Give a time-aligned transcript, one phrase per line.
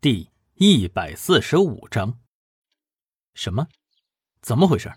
[0.00, 2.20] 第一百四十五章。
[3.34, 3.66] 什么？
[4.40, 4.92] 怎么回事？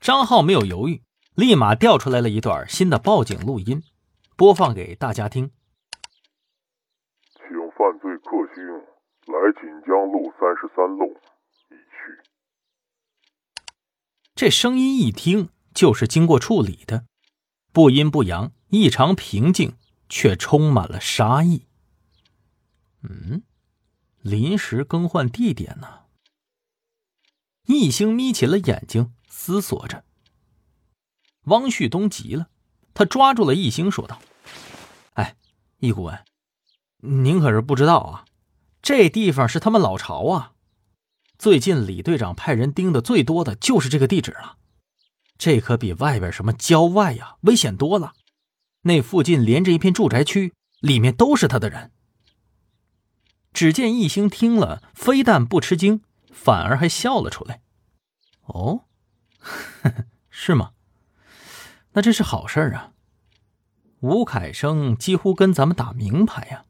[0.00, 1.02] 张浩没有犹豫，
[1.34, 3.82] 立马调出来了一段新的报警录音，
[4.36, 5.50] 播放给大家听。
[7.32, 7.42] 请
[7.76, 8.64] 犯罪克星
[9.26, 11.08] 来锦江路三十三弄
[11.70, 12.30] 一去。
[14.36, 17.04] 这声音一听就是经过处理的，
[17.72, 19.76] 不阴不阳，异常平静，
[20.08, 21.66] 却充满了杀意。
[23.02, 23.42] 嗯，
[24.20, 26.00] 临时更换地点呢？
[27.66, 30.04] 易星眯起了眼睛，思索着。
[31.44, 32.48] 汪旭东急了，
[32.92, 34.20] 他抓住了易星，说道
[35.14, 35.36] ：“哎，
[35.78, 36.24] 易顾问，
[36.98, 38.24] 您可是不知道啊，
[38.82, 40.52] 这地方是他们老巢啊。
[41.38, 44.58] 最近李队长派人盯的最多的就是这个地址了。
[45.38, 48.12] 这可比外边什么郊外呀危险多了。
[48.82, 51.92] 那附近连着一片住宅区，里面都是他的人。”
[53.52, 57.62] 只见易星听了，非但不吃惊，反而还笑了出来。
[58.42, 58.86] 哦，
[60.30, 60.72] 是吗？
[61.92, 62.92] 那这是好事啊。
[64.00, 66.64] 吴凯生几乎跟咱们打明牌呀。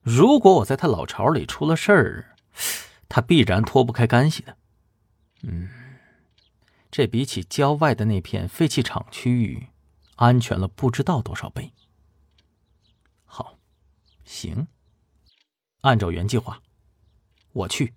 [0.00, 2.36] 如果我在他老巢里出了事儿，
[3.08, 4.58] 他必然脱不开干系的。
[5.42, 5.70] 嗯，
[6.90, 9.68] 这比起郊外的那片废弃厂区域，
[10.16, 11.72] 安全了不知道多少倍。
[13.24, 13.56] 好，
[14.24, 14.66] 行。
[15.84, 16.58] 按照原计划，
[17.52, 17.92] 我去。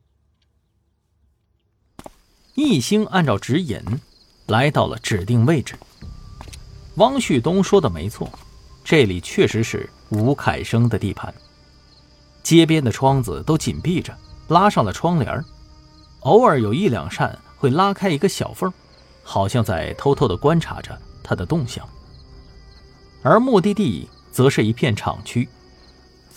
[2.54, 3.82] 易星按照指引
[4.48, 5.74] 来到了指定位置。
[6.96, 8.30] 汪旭东说的没错，
[8.84, 11.34] 这里确实是吴凯生的地盘。
[12.44, 14.14] 街边的窗子都紧闭着，
[14.50, 15.42] 拉上了窗帘
[16.22, 18.72] 偶尔有一两扇会拉开一个小缝，
[19.24, 21.88] 好像在偷偷的观察着他的动向。
[23.24, 25.48] 而目的地则是一片厂区。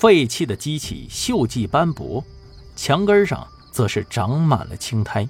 [0.01, 2.25] 废弃的机器锈迹斑驳，
[2.75, 5.29] 墙根上则是长满了青苔。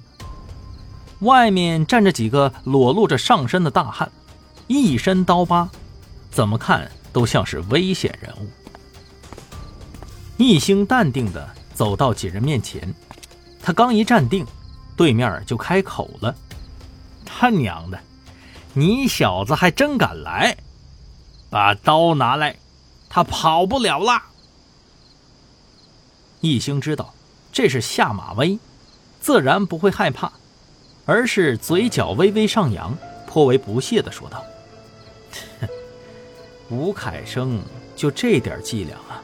[1.19, 4.09] 外面站着几个裸露着上身的大汉，
[4.67, 5.69] 一身刀疤，
[6.29, 8.47] 怎么看都像是危险人物。
[10.37, 12.95] 一星淡定的走到几人面前，
[13.61, 14.47] 他刚一站定，
[14.95, 16.33] 对面就开口了
[17.25, 17.99] ：“他娘的，
[18.73, 20.55] 你小子还真敢来！
[21.49, 22.55] 把刀拿来，
[23.09, 24.27] 他跑不了了。”
[26.41, 27.13] 易星知道
[27.51, 28.57] 这是下马威，
[29.19, 30.31] 自然不会害怕，
[31.05, 32.97] 而是嘴角微微上扬，
[33.27, 34.43] 颇为不屑地说道
[35.61, 35.67] ：“哼
[36.69, 37.61] 吴凯生
[37.95, 39.21] 就这点伎俩啊！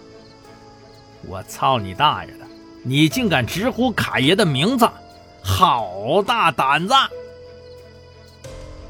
[1.27, 2.45] 我操你大爷的！
[2.83, 4.88] 你竟敢直呼卡爷的名字，
[5.41, 6.94] 好大胆子！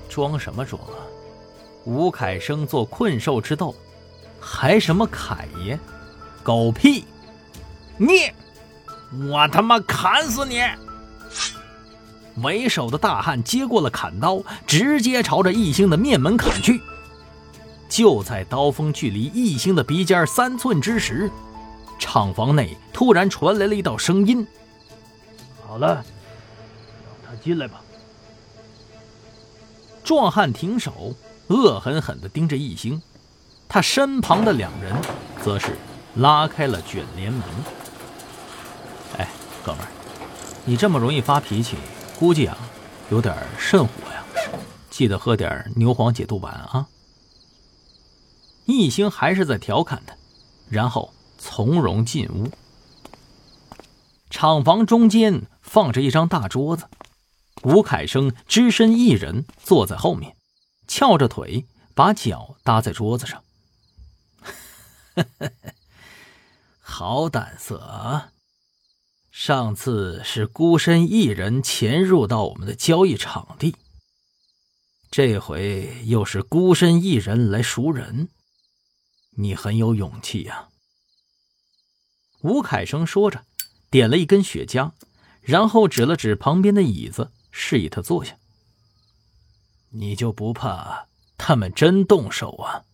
[0.09, 0.99] 装什么装啊？
[1.85, 3.73] 吴凯生做困兽之斗，
[4.39, 5.79] 还什么凯爷？
[6.43, 7.05] 狗屁！”
[7.97, 8.31] 你，
[9.29, 10.61] 我他妈砍死你！
[12.43, 16.79] 为首的大汉接过了砍刀，直接朝着易星的面门砍去。
[17.89, 21.31] 就在刀锋距离易星的鼻尖三寸之时，
[21.97, 24.45] 厂房内突然传来了一道声音
[25.65, 26.05] ：“好了，让
[27.25, 27.81] 他进来吧。”
[30.03, 31.15] 壮汉停手，
[31.47, 33.01] 恶狠狠地盯着易星，
[33.67, 34.95] 他身旁的两人
[35.43, 35.75] 则是
[36.15, 37.41] 拉开了卷帘门。
[39.67, 39.87] 哥们儿，
[40.63, 41.75] 你这么容易发脾气，
[42.17, 42.57] 估计啊
[43.11, 44.23] 有点肾火呀，
[44.89, 46.87] 记得喝点牛黄解毒丸啊。
[48.63, 50.15] 易星还是在调侃他，
[50.69, 52.49] 然后从容进屋。
[54.29, 56.85] 厂房中间放着一张大桌子，
[57.63, 60.37] 吴凯生只身一人坐在后面，
[60.87, 63.43] 翘着腿，把脚搭在桌子上。
[66.79, 68.29] 好胆色啊！
[69.39, 73.75] 上次是孤身一人潜入到我们的交易场地，
[75.11, 78.29] 这回又是孤身一人来赎人，
[79.35, 80.69] 你很有勇气呀。
[82.41, 83.45] 吴凯生说着，
[83.91, 84.93] 点了一根雪茄，
[85.41, 88.35] 然后指了指旁边的椅子，示意他坐下。
[89.91, 92.85] 你就不怕他们真动手啊？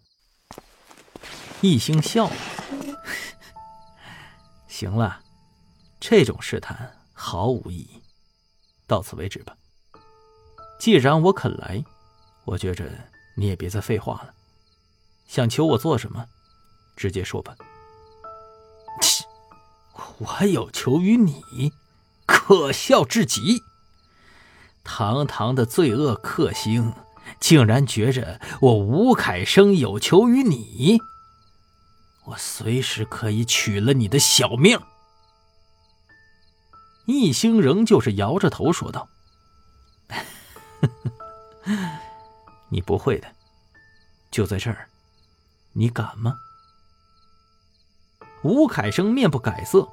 [1.62, 2.36] 易星笑了，
[4.68, 5.22] 行了。
[6.06, 8.02] 这种试探毫无意义，
[8.86, 9.56] 到此为止吧。
[10.78, 11.82] 既然我肯来，
[12.44, 12.92] 我觉着
[13.38, 14.34] 你也别再废话了。
[15.28, 16.28] 想求我做什么，
[16.98, 17.56] 直接说吧。
[19.02, 19.24] 切，
[20.18, 21.72] 我有求于你，
[22.26, 23.64] 可笑至极！
[24.84, 26.94] 堂堂的罪恶克星，
[27.40, 31.00] 竟然觉着我吴凯生有求于你？
[32.26, 34.78] 我随时可以取了你的小命。
[37.06, 39.08] 易兴仍旧是摇着头说道
[42.70, 43.28] ：“你不会的，
[44.32, 44.88] 就在这儿，
[45.74, 46.38] 你敢吗？”
[48.44, 49.88] 吴凯生面不改色，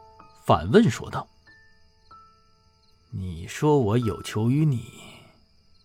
[0.45, 1.27] 反问说道
[3.11, 4.85] ：“你说我有求于你，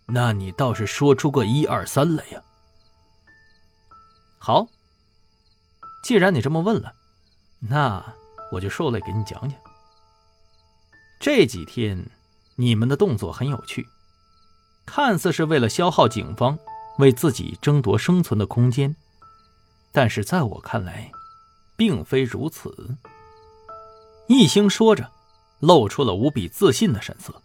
[0.07, 2.42] 那你倒是说出个一二三来呀？”
[4.38, 4.68] 好，
[6.04, 6.94] 既然你这么问了，
[7.60, 8.13] 那
[8.51, 9.60] 我就受累给你讲讲。
[11.19, 12.09] 这几天，
[12.56, 13.88] 你们的动作很有趣，
[14.85, 16.57] 看似是为了消耗警方，
[17.00, 18.95] 为自己争夺生存的空间，
[19.91, 21.12] 但是在我看来，
[21.75, 22.97] 并非如此。
[24.27, 25.09] 一星说着，
[25.59, 27.41] 露出了无比自信的神色。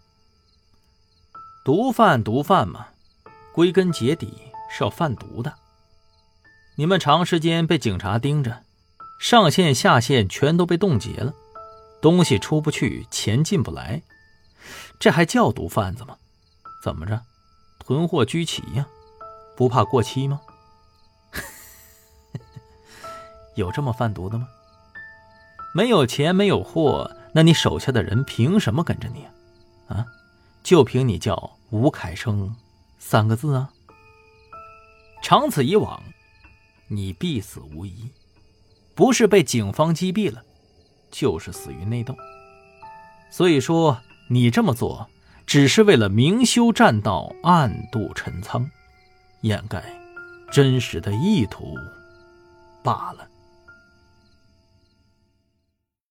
[1.63, 2.87] 毒贩，毒贩嘛，
[3.53, 4.33] 归根结底
[4.69, 5.53] 是要贩毒的。
[6.75, 8.63] 你们长时间被警察盯着，
[9.19, 11.33] 上线下线全都被冻结了。
[12.01, 14.01] 东西出不去，钱进不来，
[14.99, 16.17] 这还叫毒贩子吗？
[16.83, 17.21] 怎么着，
[17.79, 18.87] 囤货居奇呀？
[19.55, 20.41] 不怕过期吗？
[23.55, 24.47] 有这么贩毒的吗？
[25.75, 29.25] 没有钱，没有货，那你手下的人凭什么跟着你
[29.87, 29.97] 啊？
[29.97, 30.05] 啊，
[30.63, 32.55] 就凭你叫吴凯生
[32.97, 33.69] 三个字啊？
[35.21, 36.01] 长此以往，
[36.87, 38.09] 你必死无疑，
[38.95, 40.43] 不是被警方击毙了。
[41.11, 42.15] 就是死于内斗，
[43.29, 43.99] 所以说
[44.29, 45.09] 你这么做
[45.45, 48.69] 只是为了明修栈道，暗度陈仓，
[49.41, 49.83] 掩盖
[50.51, 51.75] 真实的意图
[52.83, 53.27] 罢了。